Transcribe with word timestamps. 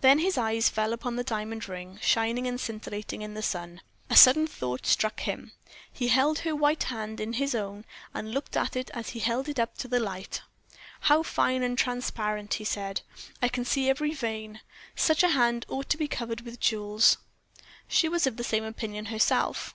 Then 0.00 0.20
his 0.20 0.38
eyes 0.38 0.70
fell 0.70 0.94
upon 0.94 1.16
the 1.16 1.22
diamond 1.22 1.68
ring, 1.68 1.98
shining 2.00 2.46
and 2.46 2.58
scintillating 2.58 3.20
in 3.20 3.34
the 3.34 3.42
sun. 3.42 3.82
A 4.08 4.16
sudden 4.16 4.46
thought 4.46 4.86
struck 4.86 5.20
him: 5.20 5.52
he 5.92 6.08
held 6.08 6.38
her 6.38 6.56
white 6.56 6.84
hand 6.84 7.20
in 7.20 7.34
his 7.34 7.54
own, 7.54 7.84
and 8.14 8.32
looked 8.32 8.56
at 8.56 8.76
it 8.76 8.90
as 8.94 9.10
he 9.10 9.18
held 9.20 9.46
it 9.46 9.58
up 9.60 9.76
to 9.76 9.86
the 9.86 10.00
light. 10.00 10.40
"How 11.00 11.22
fine 11.22 11.62
and 11.62 11.76
transparent," 11.76 12.54
he 12.54 12.64
said. 12.64 13.02
"I 13.42 13.48
can 13.50 13.66
see 13.66 13.90
every 13.90 14.14
vein. 14.14 14.62
Such 14.96 15.22
a 15.22 15.28
hand 15.36 15.66
ought 15.68 15.90
to 15.90 15.98
be 15.98 16.08
covered 16.08 16.40
with 16.40 16.60
jewels." 16.60 17.18
She 17.86 18.08
was 18.08 18.26
of 18.26 18.38
the 18.38 18.42
same 18.42 18.64
opinion 18.64 19.04
herself. 19.12 19.74